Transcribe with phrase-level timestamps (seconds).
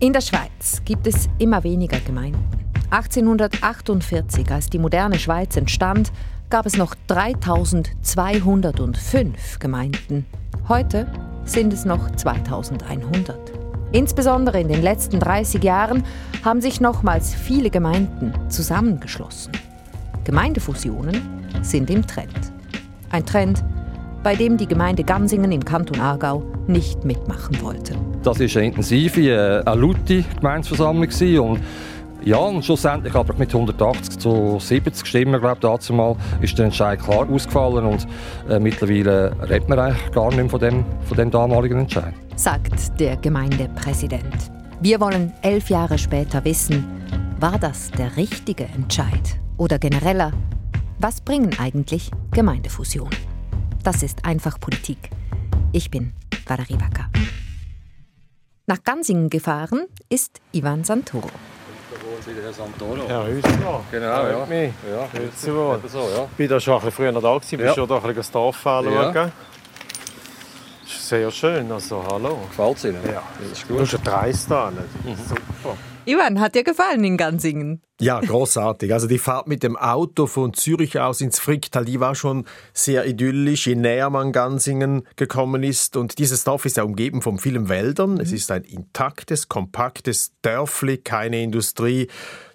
[0.00, 2.46] In der Schweiz gibt es immer weniger Gemeinden.
[2.90, 6.12] 1848, als die moderne Schweiz entstand,
[6.50, 10.24] gab es noch 3205 Gemeinden.
[10.68, 11.08] Heute
[11.44, 13.52] sind es noch 2100.
[13.90, 16.04] Insbesondere in den letzten 30 Jahren
[16.44, 19.50] haben sich nochmals viele Gemeinden zusammengeschlossen.
[20.22, 21.20] Gemeindefusionen
[21.62, 22.52] sind im Trend.
[23.10, 23.64] Ein Trend,
[24.22, 27.94] bei dem die Gemeinde Gansingen im Kanton Aargau nicht mitmachen wollte.
[28.22, 31.08] Das war eine intensive, äh, eine laute Gemeindeversammlung
[31.40, 31.60] und
[32.24, 36.66] ja, und schlussendlich aber mit 180 zu 70 Stimmen, glaube ich, dazu mal, ist der
[36.66, 38.06] Entscheid klar ausgefallen und
[38.50, 42.12] äh, mittlerweile redet man eigentlich gar nicht mehr von dem, von dem damaligen Entscheid.
[42.34, 44.50] Sagt der Gemeindepräsident.
[44.80, 46.84] Wir wollen elf Jahre später wissen,
[47.40, 49.38] war das der richtige Entscheid?
[49.56, 50.32] Oder genereller,
[50.98, 53.27] was bringen eigentlich Gemeindefusionen?
[53.90, 54.98] Das ist einfach Politik.
[55.72, 56.12] Ich bin
[56.46, 57.08] Valerie Wacker.
[58.66, 61.30] Nach Gansingen gefahren ist Ivan Santoro.
[62.26, 63.08] Herr Santoro.
[63.08, 63.80] Herr Hüsler.
[63.90, 64.44] Genau, ja.
[64.44, 64.74] Mich.
[64.90, 65.08] ja.
[65.10, 65.80] Grüezi wohl.
[65.88, 66.24] So, ja.
[66.30, 67.74] Ich bin da schon ein bisschen früher da gewesen, ja.
[67.74, 69.14] schon da ein bisschen das Dorf anschauen.
[69.14, 69.30] Ja.
[70.84, 72.40] ist sehr schön, also hallo.
[72.50, 73.00] Gefällt es Ihnen?
[73.10, 73.22] Ja.
[73.40, 73.78] Das ist gut.
[73.78, 75.16] Du hast einen Dreis da, mhm.
[75.16, 75.78] super.
[76.08, 77.82] Ivan, hat dir gefallen in Gansingen?
[78.00, 78.94] Ja, großartig.
[78.94, 83.06] Also die Fahrt mit dem Auto von Zürich aus ins Fricktal, die war schon sehr
[83.06, 85.98] idyllisch, je näher man Gansingen gekommen ist.
[85.98, 88.14] Und dieses Dorf ist ja umgeben von vielen Wäldern.
[88.14, 88.20] Mhm.
[88.20, 92.08] Es ist ein intaktes, kompaktes Dörfli, keine Industrie.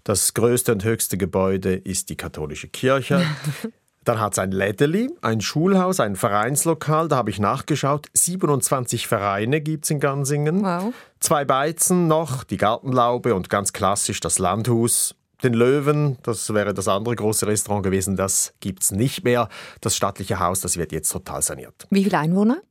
[0.03, 3.23] Das größte und höchste Gebäude ist die katholische Kirche.
[4.03, 8.07] Dann hat es ein Lädeli, ein Schulhaus, ein Vereinslokal, da habe ich nachgeschaut.
[8.13, 10.63] 27 Vereine gibt es in Gansingen.
[10.63, 10.93] Wow.
[11.19, 15.15] Zwei Beizen noch, die Gartenlaube und ganz klassisch das Landhus.
[15.41, 19.49] Den Löwen, das wäre das andere große Restaurant gewesen, das gibt es nicht mehr.
[19.81, 21.85] Das stattliche Haus, das wird jetzt total saniert.
[21.89, 22.61] Wie viele Einwohner?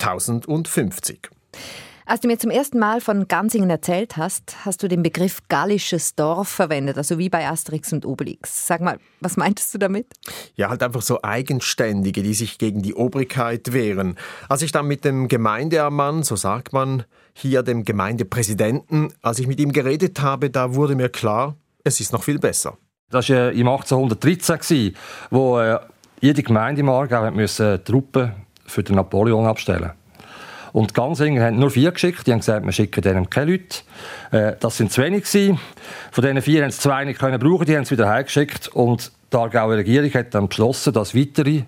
[0.00, 1.30] 1050.
[2.06, 6.14] Als du mir zum ersten Mal von Gansingen erzählt hast, hast du den Begriff gallisches
[6.14, 8.66] Dorf verwendet, also wie bei Asterix und Obelix.
[8.66, 10.08] Sag mal, was meintest du damit?
[10.54, 14.18] Ja, halt einfach so Eigenständige, die sich gegen die Obrigkeit wehren.
[14.50, 19.58] Als ich dann mit dem Gemeindeammann, so sagt man, hier dem Gemeindepräsidenten, als ich mit
[19.58, 22.76] ihm geredet habe, da wurde mir klar, es ist noch viel besser.
[23.08, 24.94] Das war im 1813,
[25.30, 25.78] wo äh,
[26.20, 27.30] jede Gemeinde im Aargau
[27.78, 28.32] Truppen
[28.66, 30.03] für den Napoleon abstellen musste.
[30.74, 32.26] Und Gansinger haben nur vier geschickt.
[32.26, 33.78] Die haben gesagt, wir schicken denen keine Leute.
[34.32, 35.60] Äh, das sind zu wenig gewesen.
[36.10, 37.64] Von diesen vier haben sie zwei nicht können brauchen.
[37.64, 38.66] Die haben sie wieder heimgeschickt.
[38.68, 41.62] Und die Aargauer Regierung hat dann beschlossen, dass weitere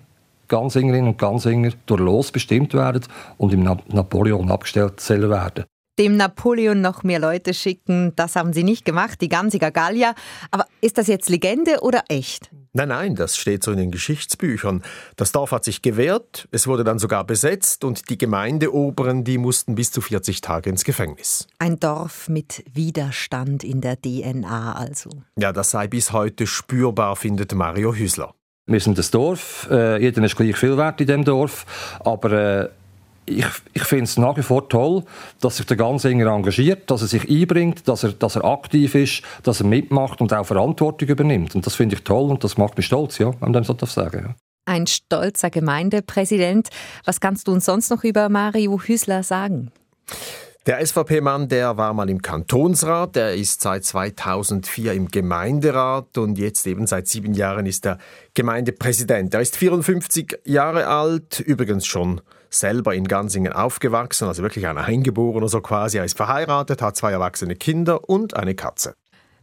[0.49, 3.05] Gansingerinnen und Gansinger durch Los bestimmt werden
[3.37, 5.63] und im Napoleon abgestellt werden
[5.97, 8.13] dem Napoleon noch mehr Leute schicken.
[8.15, 10.13] Das haben sie nicht gemacht, die Gansiger Gallier.
[10.51, 12.51] Aber ist das jetzt Legende oder echt?
[12.77, 14.83] Nein, nein, das steht so in den Geschichtsbüchern.
[15.15, 19.73] Das Dorf hat sich gewehrt, es wurde dann sogar besetzt und die Gemeindeoberen, die mussten
[19.73, 21.47] bis zu 40 Tage ins Gefängnis.
[21.57, 25.09] Ein Dorf mit Widerstand in der DNA also.
[25.39, 28.35] Ja, das sei bis heute spürbar, findet Mario Hüsler.
[28.67, 31.65] Wir sind das Dorf, äh, jeder ist gleich viel wert in dem Dorf,
[32.01, 32.69] aber äh,
[33.27, 35.03] ich, ich finde es nach wie vor toll,
[35.41, 39.21] dass sich der Gansinger engagiert, dass er sich einbringt, dass er, dass er aktiv ist,
[39.43, 41.55] dass er mitmacht und auch Verantwortung übernimmt.
[41.55, 44.25] Und das finde ich toll und das macht mich stolz, ja, wenn man so sagen
[44.29, 44.35] ja.
[44.65, 46.69] Ein stolzer Gemeindepräsident.
[47.05, 49.71] Was kannst du uns sonst noch über Mario Hüsler sagen?
[50.65, 56.67] Der SVP-Mann, der war mal im Kantonsrat, der ist seit 2004 im Gemeinderat und jetzt
[56.67, 57.99] eben seit sieben Jahren ist er
[58.33, 59.33] Gemeindepräsident.
[59.33, 62.19] Er ist 54 Jahre alt, übrigens schon
[62.49, 65.97] selber in Gansingen aufgewachsen, also wirklich ein Eingeborener so quasi.
[65.97, 68.95] Er ist verheiratet, hat zwei erwachsene Kinder und eine Katze.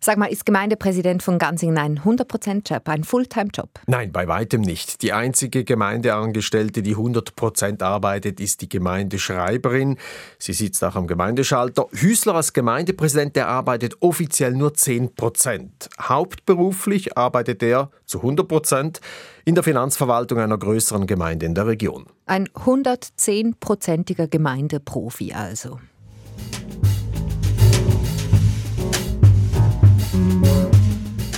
[0.04, 3.70] Sag mal, ist Gemeindepräsident von Gansingen ein 100%-Job, ein Fulltime-Job?
[3.86, 5.00] Nein, bei weitem nicht.
[5.00, 9.96] Die einzige Gemeindeangestellte, die 100% arbeitet, ist die Gemeindeschreiberin.
[10.38, 11.86] Sie sitzt auch am Gemeindeschalter.
[11.90, 15.68] Hüsler als Gemeindepräsident, der arbeitet offiziell nur 10%.
[15.98, 19.00] Hauptberuflich arbeitet er zu 100%
[19.46, 22.04] in der Finanzverwaltung einer größeren Gemeinde in der Region.
[22.26, 25.78] Ein 110-prozentiger Gemeindeprofi also.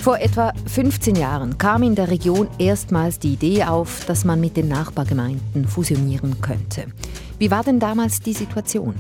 [0.03, 4.57] Vor etwa 15 Jahren kam in der Region erstmals die Idee auf, dass man mit
[4.57, 6.85] den Nachbargemeinden fusionieren könnte.
[7.39, 8.95] Wie war denn damals die Situation?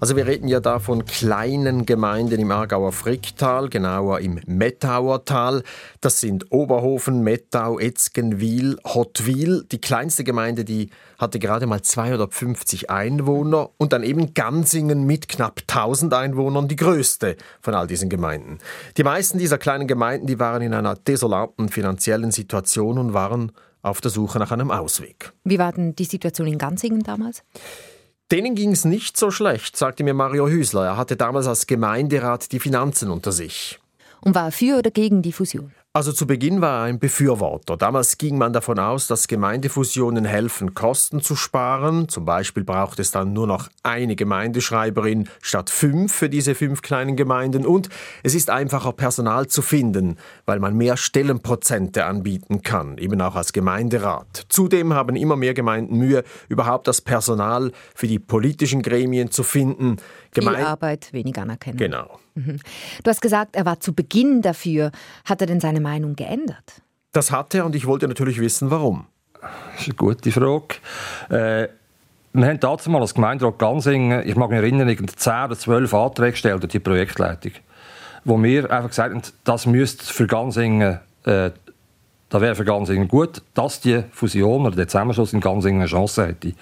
[0.00, 5.64] Also wir reden ja da von kleinen Gemeinden im Aargauer Fricktal, genauer im Mettauer Tal.
[6.00, 9.64] Das sind Oberhofen, Mettau, Etzgenwil, Hottwil.
[9.72, 15.62] Die kleinste Gemeinde, die hatte gerade mal 250 Einwohner und dann eben Gansingen mit knapp
[15.66, 18.58] 1000 Einwohnern, die größte von all diesen Gemeinden.
[18.96, 23.52] Die meisten dieser kleinen Gemeinden, die waren in einer desolaten finanziellen Situation und waren
[23.82, 25.32] auf der Suche nach einem Ausweg.
[25.44, 27.42] Wie war denn die Situation in Gansingen damals?
[28.30, 30.84] Denen ging es nicht so schlecht, sagte mir Mario Hüsler.
[30.84, 33.78] Er hatte damals als Gemeinderat die Finanzen unter sich.
[34.20, 35.72] Und war für oder gegen die Fusion?
[35.98, 37.76] Also zu Beginn war er ein Befürworter.
[37.76, 42.08] Damals ging man davon aus, dass Gemeindefusionen helfen, Kosten zu sparen.
[42.08, 47.16] Zum Beispiel braucht es dann nur noch eine Gemeindeschreiberin statt fünf für diese fünf kleinen
[47.16, 47.66] Gemeinden.
[47.66, 47.88] Und
[48.22, 53.52] es ist einfacher, Personal zu finden, weil man mehr Stellenprozente anbieten kann, eben auch als
[53.52, 54.46] Gemeinderat.
[54.48, 59.96] Zudem haben immer mehr Gemeinden Mühe, überhaupt das Personal für die politischen Gremien zu finden.
[60.32, 61.78] Gemein Viel Arbeit, wenig Anerkennung.
[61.78, 62.18] Genau.
[62.34, 62.58] Mhm.
[63.02, 64.90] Du hast gesagt, er war zu Beginn dafür.
[65.24, 66.82] Hat er denn seine Meinung geändert?
[67.12, 69.06] Das hat er und ich wollte natürlich wissen, warum.
[69.40, 70.76] Das ist eine gute Frage.
[71.30, 71.68] Äh,
[72.32, 76.32] wir haben dazu mal als Gemeinderat Gansingen, ich mag mich erinnern, 10 oder 12 Anträge
[76.32, 77.52] gestellt durch die Projektleitung,
[78.24, 81.50] wo wir einfach gesagt haben, das müsste für Gansingen, äh,
[82.28, 86.26] da wäre für Gansingen gut, dass die Fusion oder der Zusammenschluss in Gansingen eine Chance
[86.26, 86.52] hätte.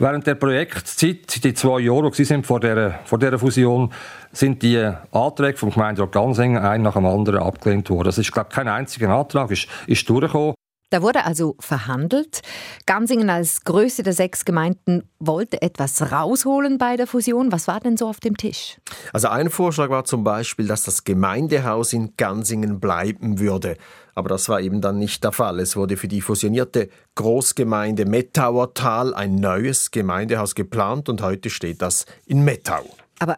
[0.00, 3.92] Während der Projektzeit, die zwei Jahre sind vor der, vor der Fusion,
[4.30, 4.78] sind die
[5.10, 8.04] Anträge vom Gemeinderat Gansingen ein nach dem anderen abgelehnt worden.
[8.04, 10.54] Das ist, glaube ich, kein einziger Antrag ist, ist durchgekommen.
[10.90, 12.40] Da wurde also verhandelt.
[12.86, 17.52] Gansingen als größte der sechs Gemeinden wollte etwas rausholen bei der Fusion.
[17.52, 18.78] Was war denn so auf dem Tisch?
[19.12, 23.76] Also ein Vorschlag war zum Beispiel, dass das Gemeindehaus in Gansingen bleiben würde.
[24.18, 25.60] Aber das war eben dann nicht der Fall.
[25.60, 32.04] Es wurde für die fusionierte Großgemeinde Mettauertal ein neues Gemeindehaus geplant und heute steht das
[32.26, 32.82] in Mettau.
[33.20, 33.36] Aber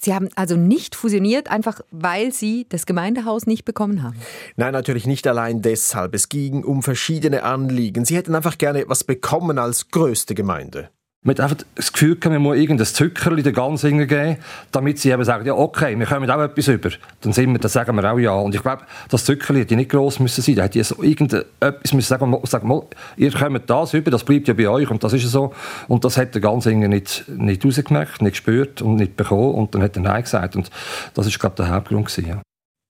[0.00, 4.16] Sie haben also nicht fusioniert, einfach weil Sie das Gemeindehaus nicht bekommen haben?
[4.56, 6.14] Nein, natürlich nicht allein deshalb.
[6.14, 8.06] Es ging um verschiedene Anliegen.
[8.06, 10.88] Sie hätten einfach gerne etwas bekommen als größte Gemeinde.
[11.24, 14.38] Man hat einfach das Gefühl, man muss irgendein Zückerli den Gansinger geben,
[14.72, 16.90] damit sie eben sagen, ja okay, wir kommen auch etwas über.
[17.20, 18.32] Dann, sind wir, dann sagen wir auch ja.
[18.32, 20.56] Und ich glaube, das Zückerli hätte nicht gross müssen sein.
[20.56, 22.82] Da hätte so irgendetwas müssen sagen, sagen mal,
[23.16, 25.54] ihr kommt das über, das bleibt ja bei euch und das ist so.
[25.86, 29.82] Und das hat der Gansinger nicht, nicht rausgemerkt, nicht gespürt und nicht bekommen und dann
[29.82, 30.56] hat er Nein gesagt.
[30.56, 30.70] Und
[31.14, 32.42] das ist, glaube ich, der Hauptgrund gewesen, ja.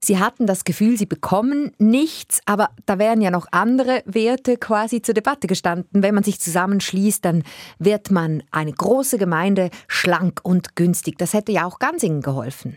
[0.05, 5.01] Sie hatten das Gefühl, sie bekommen nichts, aber da wären ja noch andere Werte quasi
[5.01, 6.03] zur Debatte gestanden.
[6.03, 7.45] Wenn man sich zusammenschließt, dann
[7.79, 11.19] wird man eine große Gemeinde schlank und günstig.
[11.19, 12.77] Das hätte ja auch Gansingen geholfen.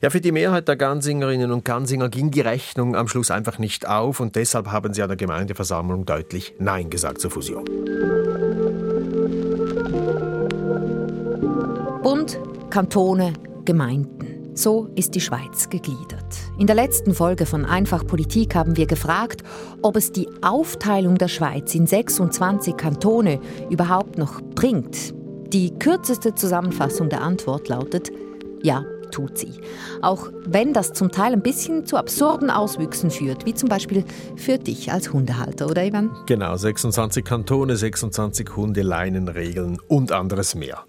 [0.00, 3.86] Ja, für die Mehrheit der Gansingerinnen und Gansinger ging die Rechnung am Schluss einfach nicht
[3.86, 7.64] auf und deshalb haben sie an der Gemeindeversammlung deutlich Nein gesagt zur Fusion.
[12.02, 12.38] Bund,
[12.70, 13.34] Kantone,
[13.64, 14.33] Gemeinden.
[14.54, 16.24] So ist die Schweiz gegliedert.
[16.58, 19.42] In der letzten Folge von Einfach Politik haben wir gefragt,
[19.82, 25.12] ob es die Aufteilung der Schweiz in 26 Kantone überhaupt noch bringt.
[25.52, 28.12] Die kürzeste Zusammenfassung der Antwort lautet,
[28.62, 29.52] ja, tut sie.
[30.02, 34.04] Auch wenn das zum Teil ein bisschen zu absurden Auswüchsen führt, wie zum Beispiel
[34.36, 36.10] für dich als Hundehalter, oder Ivan?
[36.26, 40.84] Genau, 26 Kantone, 26 Hundeleinenregeln und anderes mehr.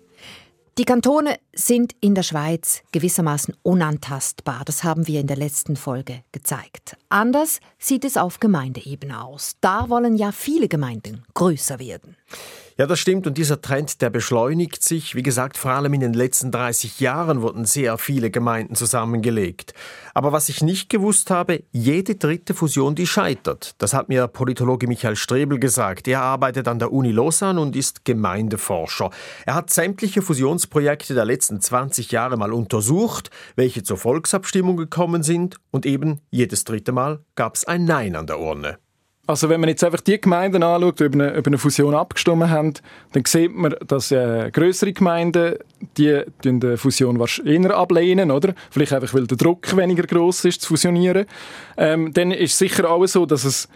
[0.78, 4.64] Die Kantone sind in der Schweiz gewissermaßen unantastbar.
[4.66, 6.98] Das haben wir in der letzten Folge gezeigt.
[7.08, 9.54] Anders sieht es auf Gemeindeebene aus.
[9.62, 12.18] Da wollen ja viele Gemeinden größer werden.
[12.78, 15.16] Ja, das stimmt und dieser Trend, der beschleunigt sich.
[15.16, 19.74] Wie gesagt, vor allem in den letzten 30 Jahren wurden sehr viele Gemeinden zusammengelegt.
[20.14, 23.76] Aber was ich nicht gewusst habe, jede dritte Fusion, die scheitert.
[23.78, 26.06] Das hat mir Politologe Michael Strebel gesagt.
[26.10, 29.10] Er arbeitet an der Uni Lausanne und ist Gemeindeforscher.
[29.46, 35.56] Er hat sämtliche Fusionsprojekte der letzten 20 Jahre mal untersucht, welche zur Volksabstimmung gekommen sind
[35.72, 38.80] und eben jedes dritte Mal gab es ein Nein an der Urne.
[39.28, 42.48] Also wenn man jetzt einfach die Gemeinden anschaut, die über eine, über eine Fusion abgestimmt
[42.48, 42.74] haben,
[43.14, 45.56] dann sieht man, dass äh, größere Gemeinden
[45.98, 48.54] die die Fusion eher ablehnen, oder?
[48.70, 51.26] Vielleicht einfach, weil der Druck weniger groß ist, zu fusionieren.
[51.78, 53.68] Ähm, dann ist sicher auch so, dass es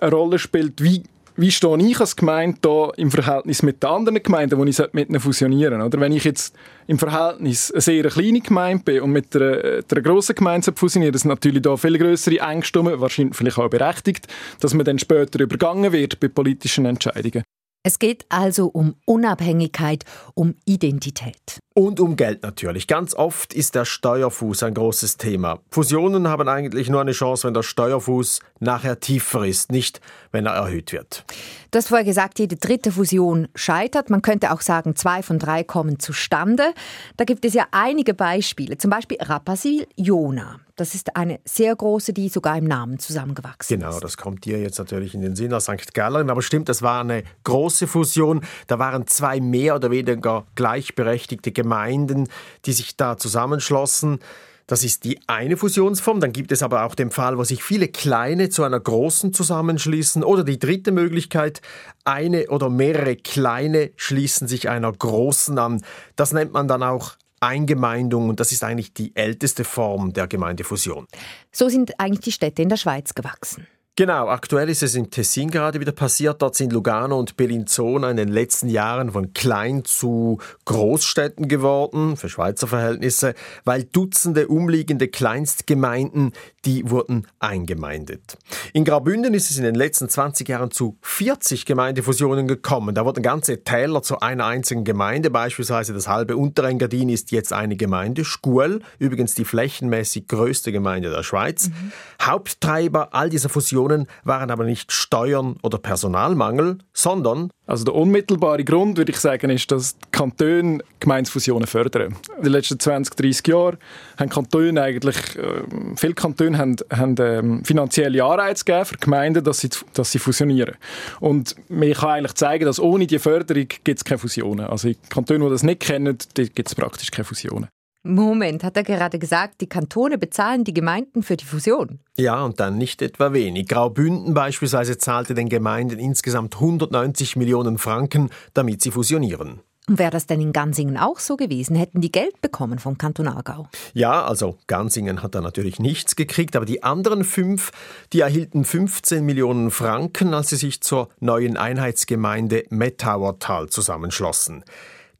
[0.00, 1.02] eine Rolle spielt, wie
[1.36, 5.08] wie stehe ich als Gemeinde da im Verhältnis mit den anderen Gemeinden, die ich mit
[5.08, 6.54] ihnen fusionieren Oder wenn ich jetzt
[6.86, 11.30] im Verhältnis eine sehr kleine Gemeinde bin und mit einer, grossen Gemeinde fusionieren, das sind
[11.30, 14.26] natürlich da viel größere Ängste, wahrscheinlich vielleicht auch berechtigt,
[14.60, 17.42] dass man dann später übergangen wird bei politischen Entscheidungen.
[17.84, 21.60] Es geht also um Unabhängigkeit, um Identität.
[21.78, 22.86] Und um Geld natürlich.
[22.86, 25.58] Ganz oft ist der Steuerfuß ein großes Thema.
[25.70, 30.00] Fusionen haben eigentlich nur eine Chance, wenn der Steuerfuß nachher tiefer ist, nicht
[30.32, 31.26] wenn er erhöht wird.
[31.70, 34.08] Du hast vorher gesagt, jede dritte Fusion scheitert.
[34.08, 36.72] Man könnte auch sagen, zwei von drei kommen zustande.
[37.18, 38.78] Da gibt es ja einige Beispiele.
[38.78, 40.60] Zum Beispiel Rapasil Jona.
[40.76, 43.94] Das ist eine sehr große, die sogar im Namen zusammengewachsen genau, ist.
[43.94, 45.94] Genau, das kommt dir jetzt natürlich in den Sinn aus St.
[45.94, 46.28] Gallen.
[46.28, 48.42] Aber stimmt, das war eine große Fusion.
[48.66, 52.28] Da waren zwei mehr oder weniger gleichberechtigte Gemeinden,
[52.64, 54.20] die sich da zusammenschlossen.
[54.68, 56.20] Das ist die eine Fusionsform.
[56.20, 60.22] Dann gibt es aber auch den Fall, wo sich viele kleine zu einer großen zusammenschließen.
[60.22, 61.60] Oder die dritte Möglichkeit,
[62.04, 65.82] eine oder mehrere kleine schließen sich einer großen an.
[66.14, 71.06] Das nennt man dann auch Eingemeindung und das ist eigentlich die älteste Form der Gemeindefusion.
[71.52, 73.66] So sind eigentlich die Städte in der Schweiz gewachsen.
[73.98, 76.42] Genau, aktuell ist es im Tessin gerade wieder passiert.
[76.42, 82.28] Dort sind Lugano und Bellinzona in den letzten Jahren von klein zu Großstädten geworden, für
[82.28, 83.32] Schweizer Verhältnisse,
[83.64, 86.32] weil Dutzende umliegende Kleinstgemeinden,
[86.66, 88.36] die wurden eingemeindet.
[88.74, 92.94] In Graubünden ist es in den letzten 20 Jahren zu 40 Gemeindefusionen gekommen.
[92.94, 97.76] Da wurden ganze Täler zu einer einzigen Gemeinde, beispielsweise das halbe Unterengadin ist jetzt eine
[97.76, 101.68] Gemeinde, Schuel, übrigens die flächenmäßig größte Gemeinde der Schweiz.
[101.68, 101.92] Mhm.
[102.20, 108.64] Haupttreiber all dieser Fusionen Diskussionen waren aber nicht Steuern oder Personalmangel, sondern also der unmittelbare
[108.64, 112.16] Grund, würde ich sagen, ist, dass die Kantone Gemeinsfusionen fördern.
[112.36, 113.78] In den letzten 20, 30 Jahren
[114.18, 115.62] haben Kantone eigentlich, äh,
[115.96, 120.76] viele Kantone haben, haben ähm, finanzielle Anreize gegeben für Gemeinden, dass sie, dass sie fusionieren.
[121.20, 124.66] Und man kann eigentlich zeigen, dass ohne die Förderung gibt es keine Fusionen.
[124.66, 127.68] Also in Kantonen, die das nicht kennen, gibt es praktisch keine Fusionen.
[128.06, 131.98] Moment, hat er gerade gesagt, die Kantone bezahlen die Gemeinden für die Fusion?
[132.16, 133.68] Ja, und dann nicht etwa wenig.
[133.68, 139.60] Graubünden beispielsweise zahlte den Gemeinden insgesamt 190 Millionen Franken, damit sie fusionieren.
[139.88, 141.76] Und wäre das denn in Gansingen auch so gewesen?
[141.76, 143.68] Hätten die Geld bekommen vom Kanton Aargau?
[143.94, 147.70] Ja, also Gansingen hat da natürlich nichts gekriegt, aber die anderen fünf,
[148.12, 154.64] die erhielten 15 Millionen Franken, als sie sich zur neuen Einheitsgemeinde Mettauertal zusammenschlossen.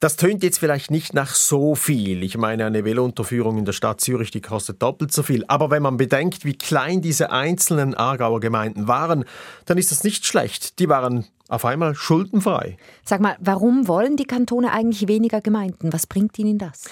[0.01, 2.23] Das tönt jetzt vielleicht nicht nach so viel.
[2.23, 5.45] Ich meine, eine Velounterführung in der Stadt Zürich, die kostet doppelt so viel.
[5.49, 9.25] Aber wenn man bedenkt, wie klein diese einzelnen Aargauer Gemeinden waren,
[9.65, 10.79] dann ist das nicht schlecht.
[10.79, 12.77] Die waren auf einmal schuldenfrei.
[13.05, 15.93] Sag mal, warum wollen die Kantone eigentlich weniger Gemeinden?
[15.93, 16.85] Was bringt ihnen das?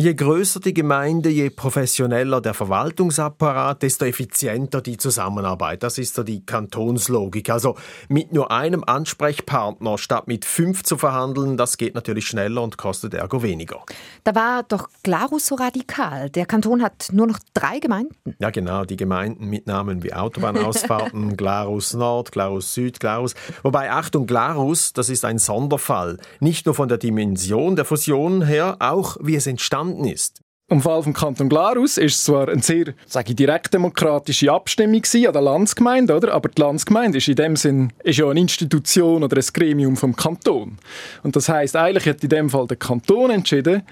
[0.00, 5.82] Je größer die Gemeinde, je professioneller der Verwaltungsapparat, desto effizienter die Zusammenarbeit.
[5.82, 7.50] Das ist so die Kantonslogik.
[7.50, 7.76] Also
[8.08, 13.12] mit nur einem Ansprechpartner statt mit fünf zu verhandeln, das geht natürlich schneller und kostet
[13.12, 13.82] ergo weniger.
[14.24, 16.30] Da war doch Glarus so radikal.
[16.30, 18.14] Der Kanton hat nur noch drei Gemeinden.
[18.38, 18.86] Ja, genau.
[18.86, 23.34] Die Gemeinden mit Namen wie Autobahnausfahrten, Glarus Nord, Glarus Süd, Glarus.
[23.62, 26.16] Wobei, Achtung, Glarus, das ist ein Sonderfall.
[26.40, 30.40] Nicht nur von der Dimension der Fusion her, auch wie es entstanden entstanden ist.
[30.68, 35.32] Im Fall vom Kanton Glarus ist es zwar eine sehr, sage ich, direktdemokratische Abstimmung an
[35.32, 36.32] der Landsgemeinde, oder?
[36.32, 40.14] aber die Landsgemeinde ist in dem Sinn ist ja eine Institution oder ein Gremium vom
[40.14, 40.78] Kanton.
[41.24, 43.82] Und das heißt, eigentlich hat in dem Fall der Kanton entschieden,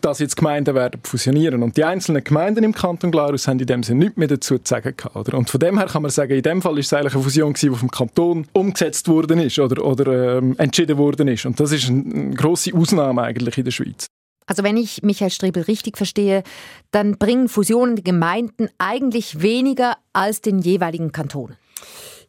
[0.00, 1.62] dass jetzt Gemeinden werden fusionieren.
[1.62, 4.64] Und die einzelnen Gemeinden im Kanton Glarus haben in dem Sinne nichts mehr dazu zu
[4.64, 5.36] sagen gehabt, oder?
[5.36, 7.52] Und von dem her kann man sagen, in dem Fall ist es eigentlich eine Fusion
[7.52, 11.44] gewesen, die vom Kanton umgesetzt worden ist oder, oder ähm, entschieden worden ist.
[11.44, 14.06] Und das ist eine, grosse Ausnahme eigentlich in der Schweiz.
[14.46, 16.42] Also wenn ich Michael Strebel richtig verstehe,
[16.90, 21.56] dann bringen Fusionen die Gemeinden eigentlich weniger als den jeweiligen Kantonen.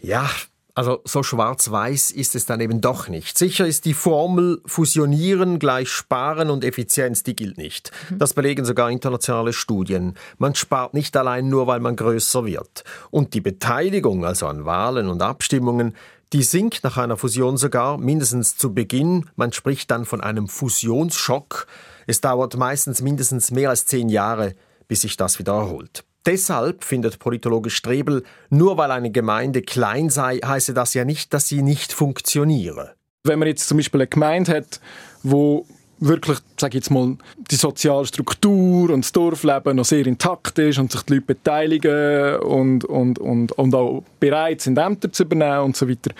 [0.01, 0.29] Ja,
[0.77, 3.35] also so schwarz-weiß ist es dann eben doch nicht.
[3.35, 7.89] Sicher ist die Formel fusionieren gleich sparen und Effizienz, die gilt nicht.
[8.11, 8.19] Mhm.
[8.19, 10.13] Das belegen sogar internationale Studien.
[10.37, 12.83] Man spart nicht allein nur, weil man größer wird.
[13.09, 15.95] Und die Beteiligung, also an Wahlen und Abstimmungen,
[16.33, 19.29] die sinkt nach einer Fusion sogar mindestens zu Beginn.
[19.35, 21.67] Man spricht dann von einem Fusionsschock.
[22.05, 24.53] Es dauert meistens mindestens mehr als zehn Jahre,
[24.87, 26.03] bis sich das wieder erholt.
[26.25, 31.47] Deshalb findet Politologe Strebel, nur weil eine Gemeinde klein sei, heiße das ja nicht, dass
[31.47, 32.95] sie nicht funktioniere.
[33.23, 34.81] Wenn man jetzt zum Beispiel eine Gemeinde hat,
[35.23, 35.65] wo
[35.99, 37.17] wirklich, sage ich jetzt mal,
[37.51, 42.39] die soziale Struktur und das Dorfleben noch sehr intakt ist und sich die Leute beteiligen
[42.39, 46.11] und, und, und, und auch bereit sind, Ämter zu übernehmen und so weiter,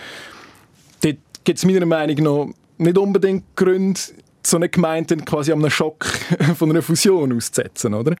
[1.02, 4.00] dort gibt es meiner Meinung nach nicht unbedingt Gründe,
[4.42, 6.06] so eine Gemeinde quasi am Schock
[6.56, 8.16] von einer Fusion auszusetzen, oder?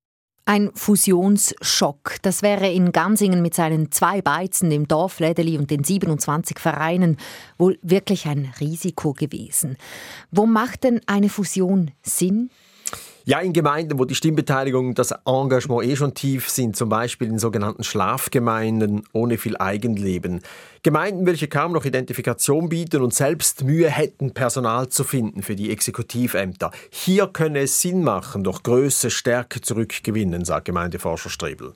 [0.48, 2.16] Ein Fusionsschock.
[2.22, 7.18] Das wäre in Gansingen mit seinen zwei Beizen, dem Dorflädeli und den 27 Vereinen
[7.58, 9.76] wohl wirklich ein Risiko gewesen.
[10.30, 12.48] Wo macht denn eine Fusion Sinn?
[13.28, 17.28] Ja, in Gemeinden, wo die Stimmbeteiligung und das Engagement eh schon tief sind, zum Beispiel
[17.28, 20.40] in sogenannten Schlafgemeinden ohne viel Eigenleben.
[20.82, 25.70] Gemeinden, welche kaum noch Identifikation bieten und selbst Mühe hätten, Personal zu finden für die
[25.70, 26.70] Exekutivämter.
[26.88, 31.74] Hier könne es Sinn machen, durch Größe Stärke zurückgewinnen, sagt Gemeindeforscher Strebel.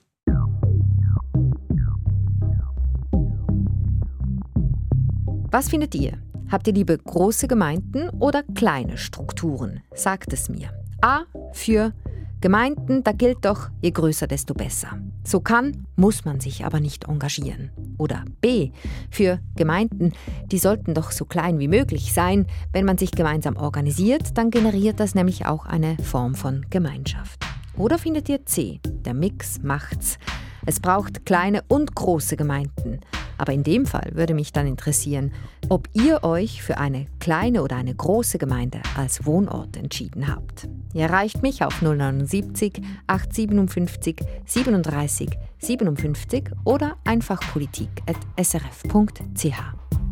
[5.51, 6.17] Was findet ihr?
[6.51, 9.83] Habt ihr lieber große Gemeinden oder kleine Strukturen?
[9.95, 10.82] Sagt es mir.
[11.03, 11.93] A für
[12.41, 14.99] Gemeinden, da gilt doch, je größer, desto besser.
[15.25, 17.71] So kann, muss man sich aber nicht engagieren.
[17.99, 18.71] Oder B
[19.11, 20.13] für Gemeinden,
[20.47, 22.47] die sollten doch so klein wie möglich sein.
[22.73, 27.45] Wenn man sich gemeinsam organisiert, dann generiert das nämlich auch eine Form von Gemeinschaft.
[27.77, 28.81] Oder findet ihr C?
[29.05, 30.19] der Mix macht's.
[30.65, 33.01] Es braucht kleine und große Gemeinden.
[33.39, 35.33] Aber in dem Fall würde mich dann interessieren,
[35.69, 40.69] ob ihr euch für eine kleine oder eine große Gemeinde als Wohnort entschieden habt.
[40.95, 50.12] Ihr erreicht mich auf 079 857 37 57 oder einfach politik.srf.ch.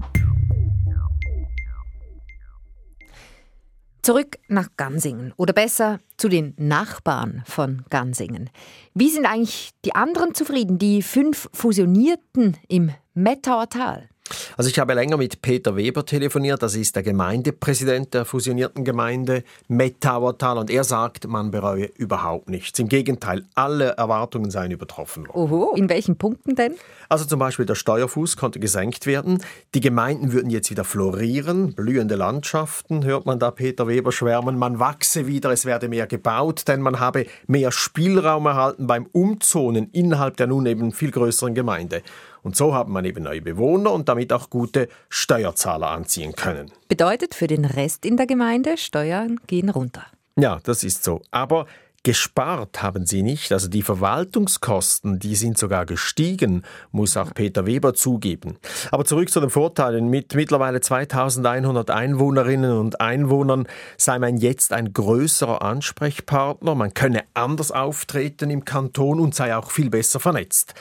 [4.02, 8.50] Zurück nach Gansingen oder besser zu den Nachbarn von Gansingen.
[8.94, 14.09] Wie sind eigentlich die anderen zufrieden, die fünf Fusionierten im Mettauer Tal?
[14.56, 19.44] Also ich habe länger mit Peter Weber telefoniert, das ist der Gemeindepräsident der fusionierten Gemeinde
[19.68, 22.78] Mettauertal und er sagt, man bereue überhaupt nichts.
[22.78, 25.38] Im Gegenteil, alle Erwartungen seien übertroffen worden.
[25.38, 26.74] Oho, in welchen Punkten denn?
[27.08, 29.42] Also zum Beispiel der Steuerfuß konnte gesenkt werden,
[29.74, 34.78] die Gemeinden würden jetzt wieder florieren, blühende Landschaften, hört man da Peter Weber schwärmen, man
[34.78, 40.36] wachse wieder, es werde mehr gebaut, denn man habe mehr Spielraum erhalten beim Umzonen innerhalb
[40.36, 42.02] der nun eben viel größeren Gemeinde.
[42.42, 46.70] Und so haben man eben neue Bewohner und damit auch gute Steuerzahler anziehen können.
[46.88, 50.06] Bedeutet für den Rest in der Gemeinde, Steuern gehen runter.
[50.36, 51.22] Ja, das ist so.
[51.30, 51.66] Aber
[52.02, 57.92] Gespart haben sie nicht, also die Verwaltungskosten, die sind sogar gestiegen, muss auch Peter Weber
[57.92, 58.56] zugeben.
[58.90, 60.08] Aber zurück zu den Vorteilen.
[60.08, 63.68] Mit mittlerweile 2100 Einwohnerinnen und Einwohnern
[63.98, 69.70] sei man jetzt ein größerer Ansprechpartner, man könne anders auftreten im Kanton und sei auch
[69.70, 70.72] viel besser vernetzt.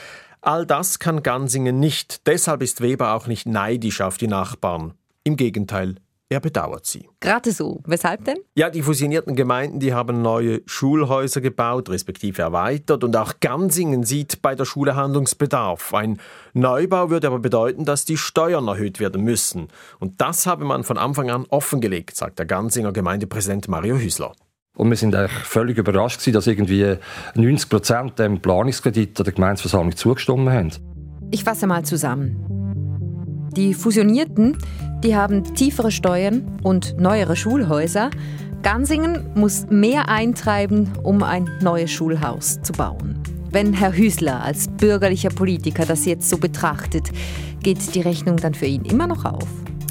[0.42, 2.26] All das kann Gansingen nicht.
[2.28, 4.94] Deshalb ist Weber auch nicht neidisch auf die Nachbarn.
[5.26, 5.96] Im Gegenteil,
[6.30, 7.10] er bedauert sie.
[7.20, 7.82] Gerade so.
[7.86, 8.38] Weshalb denn?
[8.56, 13.04] Ja, die fusionierten Gemeinden, die haben neue Schulhäuser gebaut, respektive erweitert.
[13.04, 15.94] Und auch Gansingen sieht bei der Schule Handlungsbedarf.
[15.94, 16.20] Ein
[16.54, 19.68] Neubau würde aber bedeuten, dass die Steuern erhöht werden müssen.
[20.00, 24.34] Und das habe man von Anfang an offengelegt, sagt der Gansinger Gemeindepräsident Mario Hüsler.
[24.80, 26.96] Und wir sind eigentlich völlig überrascht gewesen, dass irgendwie
[27.36, 30.72] 90 Prozent dem Planungskredit der Gemeindeversammlung zugestimmt haben.
[31.32, 33.50] Ich fasse mal zusammen.
[33.58, 34.58] Die Fusionierten,
[35.04, 38.10] die haben tiefere Steuern und neuere Schulhäuser.
[38.64, 43.22] Gansingen muss mehr eintreiben, um ein neues Schulhaus zu bauen.
[43.52, 47.10] Wenn Herr Hüsler als bürgerlicher Politiker das jetzt so betrachtet,
[47.62, 49.48] geht die Rechnung dann für ihn immer noch auf?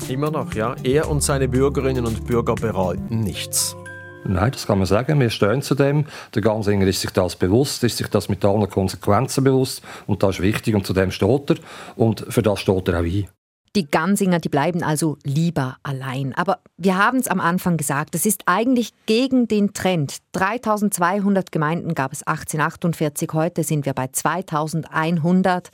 [0.08, 0.76] Immer noch, ja.
[0.82, 3.76] Er und seine Bürgerinnen und Bürger bereuten nichts.
[4.24, 5.20] Nein, das kann man sagen.
[5.20, 6.04] Wir stehen zu dem.
[6.34, 9.82] Der Gansinger ist sich das bewusst, ist sich das mit allen Konsequenzen bewusst.
[10.06, 11.56] Und das ist wichtig und zu dem steht er.
[11.96, 13.28] Und für das steht er auch ein.
[13.76, 16.34] Die Gansinger, die bleiben also lieber allein.
[16.34, 20.16] Aber wir haben es am Anfang gesagt, es ist eigentlich gegen den Trend.
[20.32, 25.68] 3200 Gemeinden gab es 1848, heute sind wir bei 2100.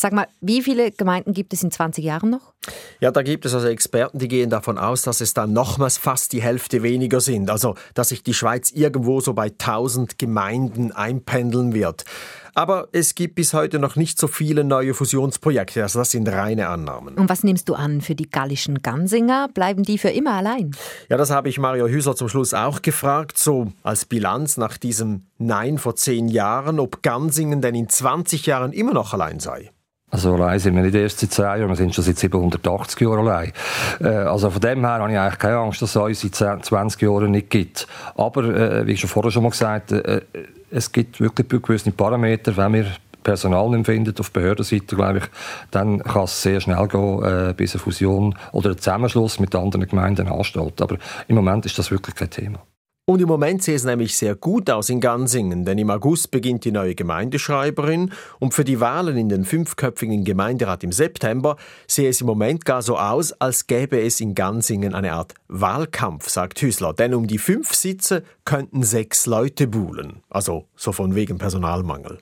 [0.00, 2.54] Sag mal, wie viele Gemeinden gibt es in 20 Jahren noch?
[3.00, 6.32] Ja, da gibt es also Experten, die gehen davon aus, dass es dann nochmals fast
[6.32, 7.50] die Hälfte weniger sind.
[7.50, 12.06] Also, dass sich die Schweiz irgendwo so bei 1000 Gemeinden einpendeln wird.
[12.54, 15.82] Aber es gibt bis heute noch nicht so viele neue Fusionsprojekte.
[15.82, 17.16] Also das sind reine Annahmen.
[17.16, 19.48] Und was nimmst du an für die gallischen Gansinger?
[19.52, 20.70] Bleiben die für immer allein?
[21.10, 23.36] Ja, das habe ich Mario Hüser zum Schluss auch gefragt.
[23.36, 28.72] So als Bilanz nach diesem Nein vor zehn Jahren, ob Gansingen denn in 20 Jahren
[28.72, 29.70] immer noch allein sei.
[30.10, 33.28] Also allein sind wir nicht erst seit 10 Jahren, wir sind schon seit 780 Jahren
[33.28, 33.52] allein.
[34.00, 37.02] Äh, also von dem her habe ich eigentlich keine Angst, dass es uns 10, 20
[37.02, 37.86] Jahren nicht gibt.
[38.16, 40.22] Aber, äh, wie ich schon vorher schon mal gesagt äh,
[40.70, 42.86] es gibt wirklich gewisse Parameter, wenn wir
[43.22, 45.24] Personal nicht finden auf Behördenseite, glaube ich,
[45.70, 49.86] dann kann es sehr schnell gehen, äh, bis eine Fusion oder ein Zusammenschluss mit anderen
[49.86, 50.80] Gemeinden ansteht.
[50.80, 50.96] Aber
[51.28, 52.60] im Moment ist das wirklich kein Thema.
[53.06, 56.64] Und im Moment sieht es nämlich sehr gut aus in Gansingen, denn im August beginnt
[56.64, 61.56] die neue Gemeindeschreiberin und für die Wahlen in den fünfköpfigen Gemeinderat im September
[61.88, 66.28] sehe es im Moment gar so aus, als gäbe es in Gansingen eine Art Wahlkampf,
[66.28, 66.92] sagt Hüsler.
[66.92, 70.22] Denn um die fünf Sitze könnten sechs Leute buhlen.
[70.28, 72.18] Also so von wegen Personalmangel.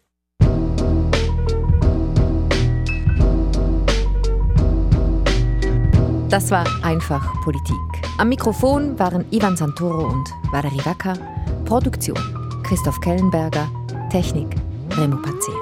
[6.31, 7.88] Das war einfach Politik.
[8.19, 11.17] Am Mikrofon waren Ivan Santoro und Valerie Wacker.
[11.65, 12.19] Produktion
[12.65, 13.71] Christoph Kellenberger.
[14.11, 14.57] Technik
[14.91, 15.57] Remo Pazzeri.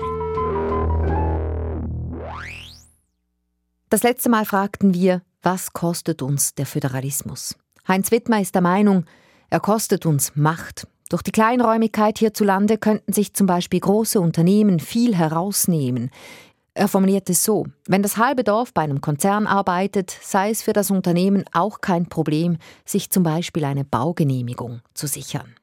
[3.91, 7.57] Das letzte Mal fragten wir, was kostet uns der Föderalismus?
[7.87, 9.05] Heinz Wittmer ist der Meinung,
[9.51, 10.89] er kostet uns Macht.
[11.11, 16.11] Durch die Kleinräumigkeit hierzulande könnten sich zum Beispiel große Unternehmen viel herausnehmen.
[16.79, 20.75] Er formuliert es so, wenn das halbe Dorf bei einem Konzern arbeitet, sei es für
[20.75, 25.55] das Unternehmen auch kein Problem, sich zum Beispiel eine Baugenehmigung zu sichern.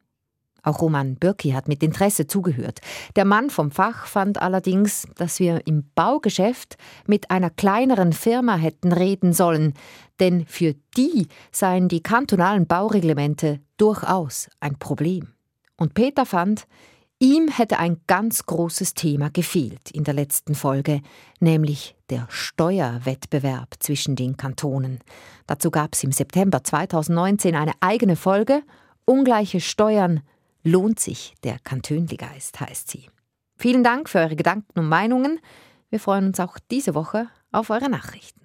[0.63, 2.80] Auch Roman Birki hat mit Interesse zugehört.
[3.15, 8.91] Der Mann vom Fach fand allerdings, dass wir im Baugeschäft mit einer kleineren Firma hätten
[8.91, 9.76] reden sollen,
[10.19, 15.28] denn für die seien die kantonalen Baureglemente durchaus ein Problem.
[15.78, 16.65] Und Peter fand,
[17.19, 21.02] Ihm hätte ein ganz großes Thema gefehlt in der letzten Folge,
[21.39, 24.99] nämlich der Steuerwettbewerb zwischen den Kantonen.
[25.47, 28.62] Dazu gab es im September 2019 eine eigene Folge.
[29.06, 30.21] Ungleiche Steuern
[30.63, 33.10] lohnt sich der Kantönligeist, heißt sie.
[33.56, 35.39] Vielen Dank für eure Gedanken und Meinungen.
[35.89, 38.42] Wir freuen uns auch diese Woche auf eure Nachrichten.